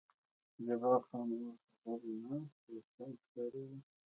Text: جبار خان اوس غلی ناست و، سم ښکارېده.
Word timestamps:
جبار 0.65 0.99
خان 1.07 1.29
اوس 1.41 1.61
غلی 1.83 2.15
ناست 2.23 2.61
و، 2.69 2.73
سم 2.93 3.11
ښکارېده. 3.21 3.77